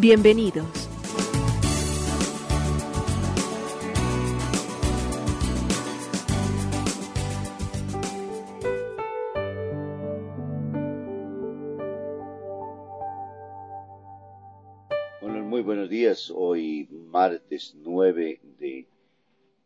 [0.00, 0.88] Bienvenidos.
[15.48, 16.32] Muy buenos días.
[16.32, 18.86] Hoy martes 9 de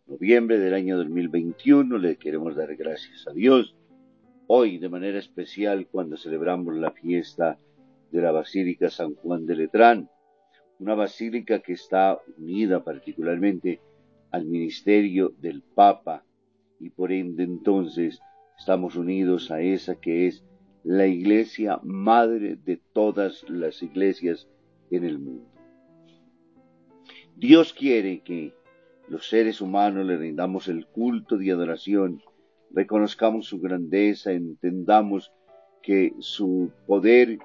[0.07, 3.75] noviembre del año 2021 le queremos dar gracias a Dios.
[4.47, 7.59] Hoy de manera especial cuando celebramos la fiesta
[8.11, 10.09] de la Basílica San Juan de Letrán,
[10.83, 13.81] una basílica que está unida particularmente
[14.33, 16.25] al ministerio del Papa
[16.81, 18.21] y por ende entonces
[18.59, 20.45] estamos unidos a esa que es
[20.83, 24.49] la iglesia madre de todas las iglesias
[24.91, 25.47] en el mundo.
[27.37, 28.53] Dios quiere que
[29.07, 32.21] los seres humanos le rindamos el culto de adoración,
[32.73, 35.31] reconozcamos su grandeza, entendamos
[35.81, 37.39] que su poder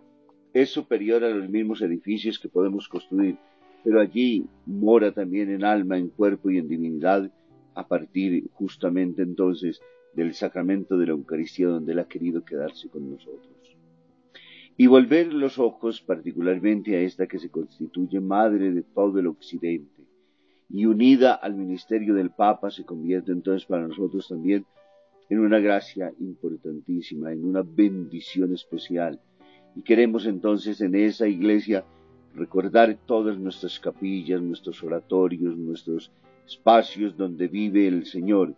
[0.61, 3.37] es superior a los mismos edificios que podemos construir,
[3.83, 7.31] pero allí mora también en alma, en cuerpo y en divinidad,
[7.75, 9.81] a partir justamente entonces
[10.13, 13.77] del sacramento de la Eucaristía donde Él ha querido quedarse con nosotros
[14.77, 20.03] y volver los ojos particularmente a esta que se constituye madre de todo el occidente
[20.69, 24.65] y unida al ministerio del Papa se convierte entonces para nosotros también
[25.29, 29.19] en una gracia importantísima, en una bendición especial.
[29.77, 31.85] Y queremos entonces en esa iglesia
[32.33, 36.09] recordar todas nuestras capillas, nuestros oratorios, nuestros
[36.47, 38.55] espacios donde vive el Señor,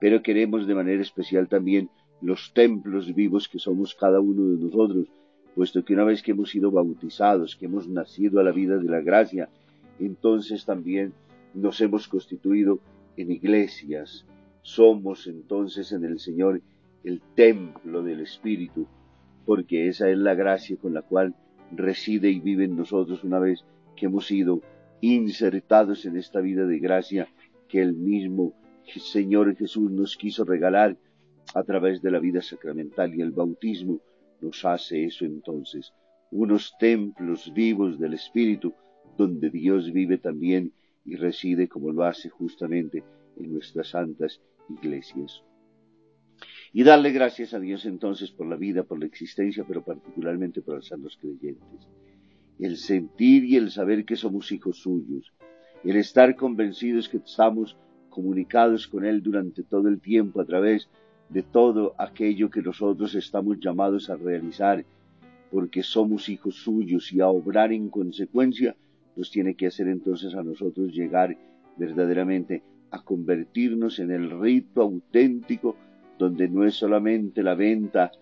[0.00, 1.90] pero queremos de manera especial también
[2.22, 5.06] los templos vivos que somos cada uno de nosotros,
[5.54, 8.88] puesto que una vez que hemos sido bautizados, que hemos nacido a la vida de
[8.88, 9.50] la gracia,
[10.00, 11.12] entonces también
[11.52, 12.78] nos hemos constituido
[13.18, 14.24] en iglesias.
[14.62, 16.62] Somos entonces en el Señor
[17.04, 18.86] el templo del Espíritu,
[19.44, 21.34] porque esa es la gracia con la cual
[21.72, 23.64] reside y vive en nosotros una vez
[23.96, 24.62] que hemos sido
[25.00, 27.28] insertados en esta vida de gracia
[27.68, 28.54] que el mismo
[28.86, 30.96] Señor Jesús nos quiso regalar
[31.54, 34.00] a través de la vida sacramental y el bautismo
[34.40, 35.92] nos hace eso entonces,
[36.30, 38.74] unos templos vivos del Espíritu,
[39.16, 40.72] donde Dios vive también
[41.04, 43.04] y reside como lo hace justamente
[43.36, 45.42] en nuestras santas iglesias.
[46.76, 50.74] Y darle gracias a Dios entonces por la vida, por la existencia, pero particularmente por
[50.74, 51.86] los santos creyentes.
[52.58, 55.32] El sentir y el saber que somos hijos suyos,
[55.84, 57.76] el estar convencidos que estamos
[58.10, 60.88] comunicados con Él durante todo el tiempo a través
[61.28, 64.84] de todo aquello que nosotros estamos llamados a realizar,
[65.52, 68.74] porque somos hijos suyos y a obrar en consecuencia,
[69.14, 71.38] nos tiene que hacer entonces a nosotros llegar
[71.76, 75.76] verdaderamente a convertirnos en el rito auténtico,
[76.18, 78.12] donde no es solamente la venta,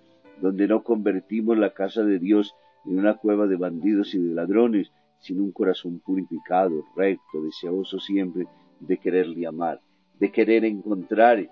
[0.41, 2.55] donde no convertimos la casa de Dios
[2.85, 8.47] en una cueva de bandidos y de ladrones, sino un corazón purificado, recto, deseoso siempre
[8.81, 9.81] de quererle amar,
[10.19, 11.49] de querer encontrar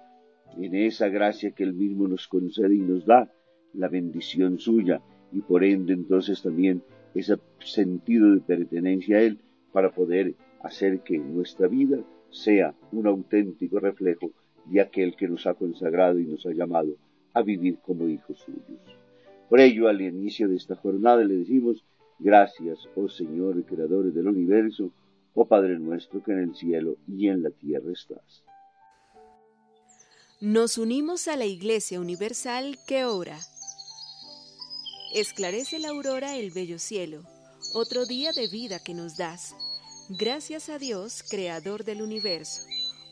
[0.56, 3.30] en esa gracia que Él mismo nos concede y nos da,
[3.72, 5.00] la bendición suya,
[5.32, 6.82] y por ende entonces también
[7.14, 9.38] ese sentido de pertenencia a Él
[9.72, 11.98] para poder hacer que nuestra vida
[12.30, 14.32] sea un auténtico reflejo
[14.66, 16.94] de aquel que nos ha consagrado y nos ha llamado
[17.34, 18.80] a vivir como hijos suyos.
[19.48, 21.84] Por ello, al inicio de esta jornada le decimos,
[22.18, 24.90] gracias, oh Señor, Creador del universo,
[25.34, 28.44] oh Padre nuestro que en el cielo y en la tierra estás.
[30.40, 33.38] Nos unimos a la Iglesia Universal que ora.
[35.14, 37.22] Esclarece la aurora el bello cielo,
[37.74, 39.54] otro día de vida que nos das.
[40.08, 42.62] Gracias a Dios, Creador del universo,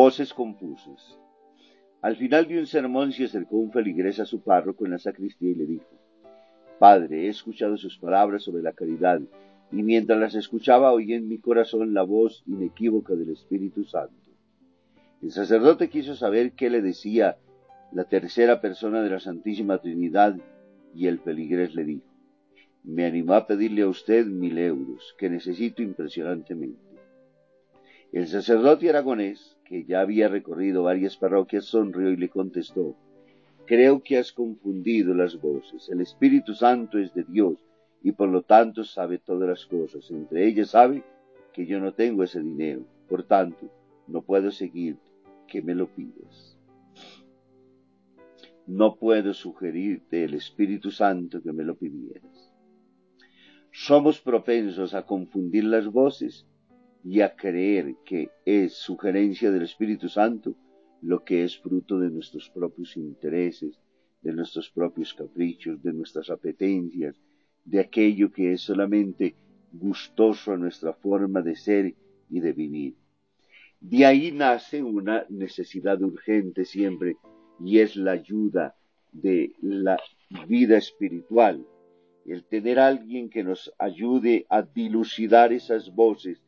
[0.00, 1.18] Voces confusas.
[2.02, 5.50] Al final de un sermón se acercó un feligrés a su párroco en la sacristía
[5.50, 5.90] y le dijo,
[6.78, 9.20] Padre, he escuchado sus palabras sobre la caridad,
[9.72, 14.30] y mientras las escuchaba oí en mi corazón la voz inequívoca del Espíritu Santo.
[15.20, 17.36] El sacerdote quiso saber qué le decía
[17.90, 20.36] la tercera persona de la Santísima Trinidad,
[20.94, 22.06] y el feligrés le dijo,
[22.84, 26.86] me animó a pedirle a usted mil euros, que necesito impresionantemente.
[28.12, 32.96] El sacerdote aragonés, que ya había recorrido varias parroquias, sonrió y le contestó,
[33.66, 35.90] Creo que has confundido las voces.
[35.90, 37.58] El Espíritu Santo es de Dios
[38.02, 40.10] y por lo tanto sabe todas las cosas.
[40.10, 41.04] Entre ellas sabe
[41.52, 42.86] que yo no tengo ese dinero.
[43.10, 43.70] Por tanto,
[44.06, 44.96] no puedo seguir
[45.46, 46.56] que me lo pidas.
[48.66, 52.50] No puedo sugerirte el Espíritu Santo que me lo pidieras.
[53.70, 56.46] Somos propensos a confundir las voces
[57.04, 60.54] y a creer que es sugerencia del Espíritu Santo
[61.00, 63.78] lo que es fruto de nuestros propios intereses,
[64.22, 67.16] de nuestros propios caprichos, de nuestras apetencias,
[67.64, 69.36] de aquello que es solamente
[69.72, 71.94] gustoso a nuestra forma de ser
[72.30, 72.94] y de vivir.
[73.80, 77.16] De ahí nace una necesidad urgente siempre
[77.60, 78.74] y es la ayuda
[79.12, 79.98] de la
[80.48, 81.64] vida espiritual,
[82.26, 86.42] el tener alguien que nos ayude a dilucidar esas voces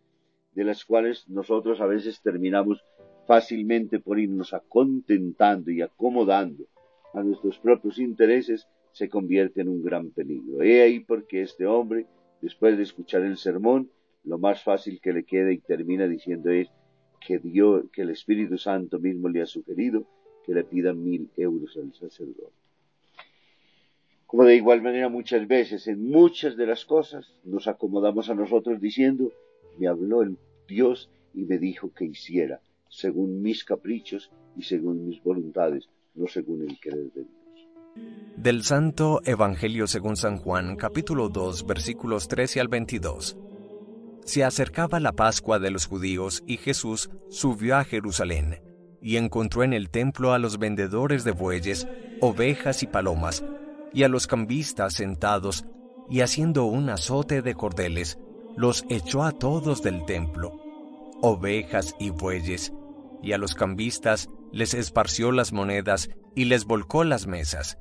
[0.60, 2.84] de las cuales nosotros a veces terminamos
[3.26, 6.66] fácilmente por irnos acontentando y acomodando
[7.14, 10.60] a nuestros propios intereses, se convierte en un gran peligro.
[10.60, 12.04] He ahí porque este hombre,
[12.42, 13.88] después de escuchar el sermón,
[14.24, 16.68] lo más fácil que le queda y termina diciendo es
[17.26, 20.04] que Dios, que el Espíritu Santo mismo le ha sugerido
[20.44, 22.52] que le pida mil euros al sacerdote.
[24.26, 28.78] Como de igual manera muchas veces en muchas de las cosas nos acomodamos a nosotros
[28.78, 29.32] diciendo
[29.78, 30.36] me habló el
[30.70, 36.62] Dios y me dijo que hiciera según mis caprichos y según mis voluntades, no según
[36.62, 37.36] el querer de Dios.
[38.36, 43.36] Del Santo Evangelio según San Juan, capítulo 2, versículos 13 al 22.
[44.24, 48.60] Se acercaba la Pascua de los judíos y Jesús subió a Jerusalén
[49.02, 51.88] y encontró en el templo a los vendedores de bueyes,
[52.20, 53.44] ovejas y palomas,
[53.92, 55.64] y a los cambistas sentados,
[56.08, 58.18] y haciendo un azote de cordeles,
[58.56, 60.52] los echó a todos del templo,
[61.22, 62.72] ovejas y bueyes,
[63.22, 67.78] y a los cambistas les esparció las monedas y les volcó las mesas.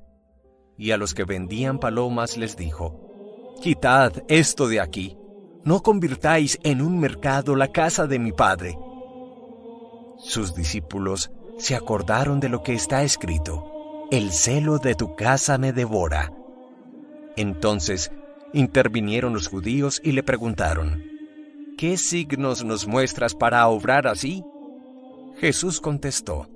[0.77, 5.18] Y a los que vendían palomas les dijo, Quitad esto de aquí,
[5.63, 8.77] no convirtáis en un mercado la casa de mi padre.
[10.18, 15.74] Sus discípulos se acordaron de lo que está escrito, El celo de tu casa me
[15.74, 16.33] devora.
[17.36, 18.12] Entonces
[18.54, 21.04] Intervinieron los judíos y le preguntaron,
[21.78, 24.44] ¿qué signos nos muestras para obrar así?
[25.38, 26.50] Jesús contestó,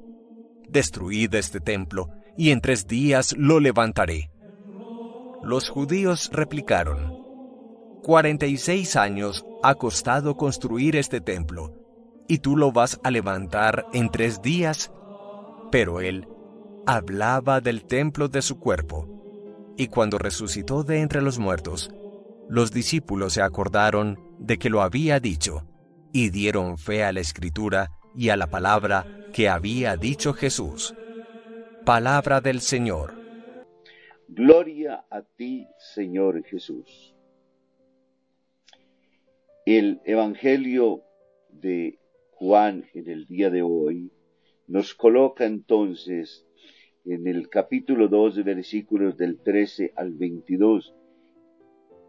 [0.68, 4.32] Destruid este templo, y en tres días lo levantaré.
[5.44, 7.22] Los judíos replicaron,
[8.02, 11.74] Cuarenta y seis años ha costado construir este templo,
[12.28, 14.92] y tú lo vas a levantar en tres días.
[15.72, 16.28] Pero él
[16.86, 19.23] hablaba del templo de su cuerpo.
[19.78, 21.92] Y cuando resucitó de entre los muertos,
[22.50, 25.66] los discípulos se acordaron de que lo había dicho,
[26.12, 30.94] y dieron fe a la escritura y a la palabra que había dicho Jesús.
[31.86, 33.16] Palabra del Señor.
[34.28, 37.14] Gloria a ti, Señor Jesús.
[39.66, 41.04] El Evangelio
[41.50, 42.00] de
[42.32, 44.12] Juan en el día de hoy
[44.68, 46.46] nos coloca entonces
[47.06, 50.94] en el capítulo 2 de versículos del 13 al 22.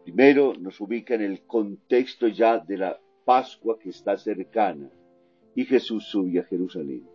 [0.03, 4.89] Primero nos ubica en el contexto ya de la Pascua que está cercana
[5.55, 7.07] y Jesús sube a Jerusalén.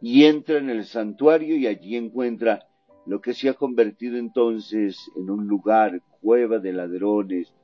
[0.00, 2.68] Y entra en el santuario y allí encuentra
[3.06, 7.54] lo que se ha convertido entonces en un lugar, cueva de ladrones,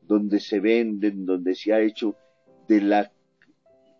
[0.00, 2.16] donde se venden, donde se ha hecho
[2.66, 3.12] de la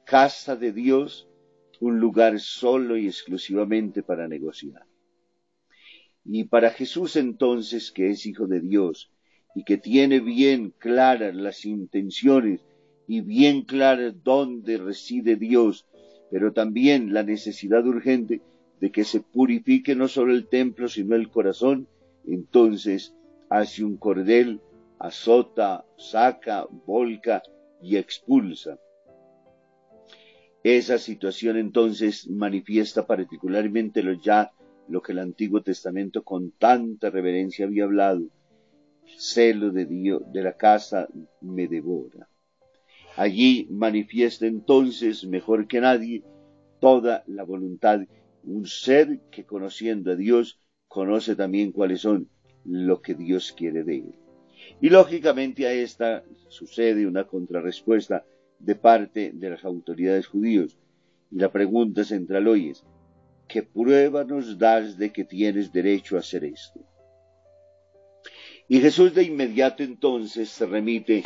[0.04, 1.28] casa de Dios
[1.82, 4.86] un lugar solo y exclusivamente para negociar.
[6.24, 9.10] Y para Jesús entonces, que es Hijo de Dios
[9.56, 12.60] y que tiene bien claras las intenciones
[13.08, 15.84] y bien claras dónde reside Dios,
[16.30, 18.40] pero también la necesidad urgente
[18.80, 21.88] de que se purifique no solo el templo, sino el corazón,
[22.24, 23.12] entonces
[23.50, 24.60] hace un cordel,
[25.00, 27.42] azota, saca, volca
[27.82, 28.78] y expulsa.
[30.64, 34.52] Esa situación entonces manifiesta particularmente lo ya
[34.88, 38.22] lo que el Antiguo Testamento con tanta reverencia había hablado.
[39.18, 41.08] Celo de Dios de la casa
[41.40, 42.28] me devora.
[43.16, 46.22] Allí manifiesta entonces mejor que nadie
[46.80, 48.00] toda la voluntad,
[48.44, 52.28] un ser que conociendo a Dios conoce también cuáles son
[52.64, 54.14] lo que Dios quiere de él.
[54.80, 58.24] Y lógicamente a esta sucede una contrarrespuesta
[58.62, 60.78] de parte de las autoridades judíos.
[61.30, 62.84] Y la pregunta central hoy es,
[63.48, 66.80] ¿qué prueba nos das de que tienes derecho a hacer esto?
[68.68, 71.24] Y Jesús de inmediato entonces se remite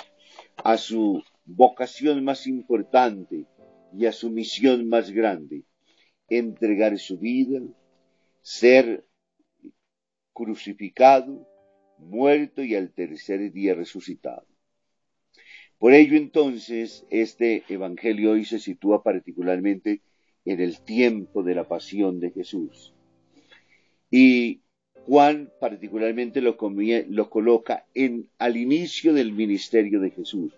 [0.57, 3.47] a su vocación más importante
[3.93, 5.64] y a su misión más grande,
[6.28, 7.61] entregar su vida,
[8.40, 9.07] ser
[10.33, 11.47] crucificado,
[11.99, 14.47] muerto y al tercer día resucitado.
[15.78, 20.00] Por ello entonces este Evangelio hoy se sitúa particularmente
[20.45, 22.95] en el tiempo de la pasión de Jesús.
[24.11, 24.61] Y
[25.04, 26.56] Juan particularmente lo,
[27.09, 30.52] lo coloca en, al inicio del ministerio de Jesús,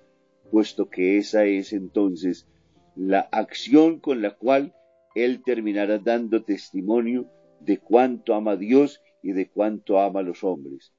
[0.50, 2.46] puesto que esa es entonces
[2.94, 4.75] la acción con la cual
[5.14, 7.28] él terminará dando testimonio
[7.60, 10.92] de cuánto ama a Dios y de cuánto ama a los hombres.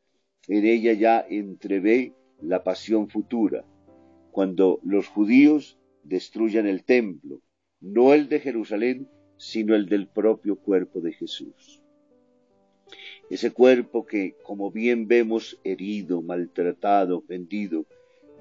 [0.47, 3.65] En ella ya entrevé la pasión futura,
[4.31, 7.41] cuando los judíos destruyan el templo,
[7.81, 9.07] no el de Jerusalén,
[9.37, 11.81] sino el del propio cuerpo de Jesús.
[13.29, 17.85] Ese cuerpo que, como bien vemos, herido, maltratado, vendido,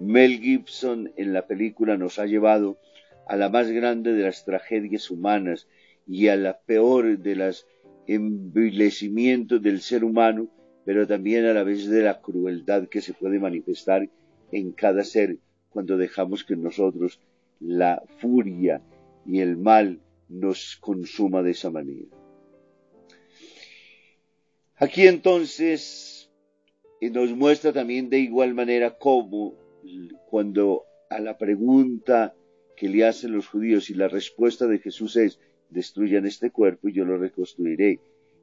[0.00, 2.78] Mel Gibson en la película nos ha llevado
[3.26, 5.68] a la más grande de las tragedias humanas
[6.06, 7.66] y a la peor de los
[8.06, 10.48] envilecimientos del ser humano,
[10.84, 14.08] pero también a la vez de la crueldad que se puede manifestar
[14.50, 15.36] en cada ser
[15.70, 17.20] cuando dejamos que nosotros
[17.60, 18.82] la furia
[19.26, 22.06] y el mal nos consuma de esa manera.
[24.76, 26.30] Aquí entonces
[27.00, 29.54] eh, nos muestra también de igual manera cómo
[30.30, 32.34] cuando a la pregunta
[32.76, 36.92] que le hacen los judíos y la respuesta de Jesús es destruyan este cuerpo y
[36.92, 38.00] yo lo reconstruiré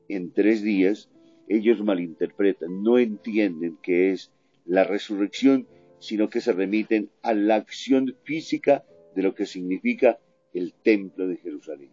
[0.08, 1.10] en tres días,
[1.48, 4.32] ellos malinterpretan, no entienden que es
[4.66, 5.68] la resurrección
[6.00, 8.86] sino que se remiten a la acción física
[9.16, 10.20] de lo que significa
[10.54, 11.92] el templo de Jerusalén.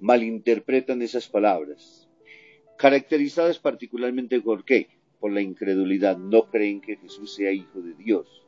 [0.00, 2.08] Malinterpretan esas palabras,
[2.78, 4.88] caracterizadas particularmente por qué?
[5.20, 6.16] Por la incredulidad.
[6.18, 8.42] No creen que Jesús sea hijo de Dios.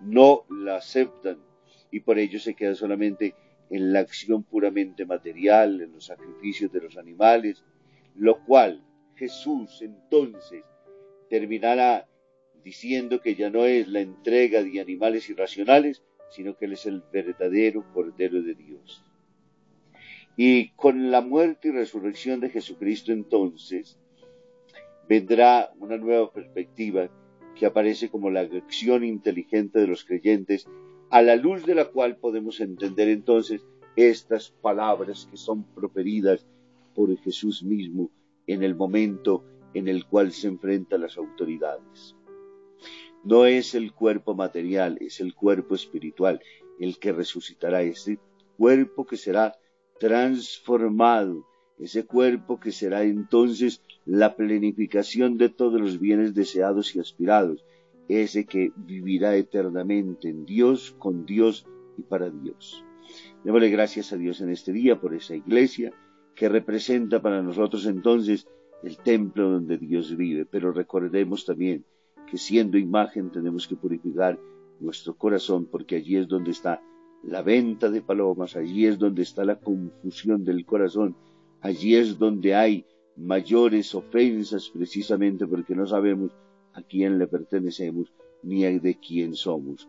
[0.00, 1.38] No la aceptan
[1.90, 3.34] y por ello se queda solamente
[3.68, 7.64] en la acción puramente material, en los sacrificios de los animales,
[8.16, 8.82] lo cual
[9.14, 10.64] Jesús entonces
[11.28, 12.08] terminará
[12.62, 17.02] diciendo que ya no es la entrega de animales irracionales, sino que Él es el
[17.12, 19.04] verdadero Cordero de Dios.
[20.36, 23.98] Y con la muerte y resurrección de Jesucristo entonces
[25.08, 27.10] vendrá una nueva perspectiva
[27.56, 30.66] que aparece como la acción inteligente de los creyentes,
[31.10, 36.46] a la luz de la cual podemos entender entonces estas palabras que son proferidas
[36.94, 38.10] por Jesús mismo
[38.46, 42.16] en el momento en el cual se enfrenta a las autoridades.
[43.24, 46.40] No es el cuerpo material, es el cuerpo espiritual
[46.78, 48.18] el que resucitará, ese
[48.56, 49.54] cuerpo que será
[49.98, 51.46] transformado,
[51.78, 57.64] ese cuerpo que será entonces la plenificación de todos los bienes deseados y aspirados,
[58.08, 61.66] ese que vivirá eternamente en Dios, con Dios
[61.98, 62.82] y para Dios.
[63.44, 65.92] Démosle gracias a Dios en este día por esa iglesia
[66.34, 68.48] que representa para nosotros entonces
[68.82, 71.84] el templo donde Dios vive, pero recordemos también
[72.30, 74.38] que siendo imagen tenemos que purificar
[74.78, 76.80] nuestro corazón porque allí es donde está
[77.22, 81.16] la venta de palomas, allí es donde está la confusión del corazón,
[81.60, 86.30] allí es donde hay mayores ofensas precisamente porque no sabemos
[86.72, 89.88] a quién le pertenecemos ni de quién somos.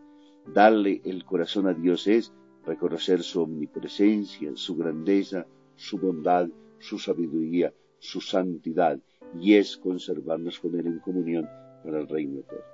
[0.52, 2.32] Darle el corazón a Dios es
[2.66, 5.46] reconocer su omnipresencia, su grandeza,
[5.76, 8.98] su bondad, su sabiduría, su santidad,
[9.40, 11.48] y es conservarnos con Él en comunión
[11.82, 12.64] para el reino eterno.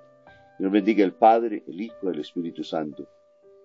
[0.59, 3.07] Dios bendiga el Padre, el Hijo el Espíritu Santo.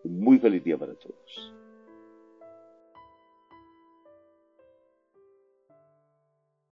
[0.03, 1.53] Un muy feliz día para todos.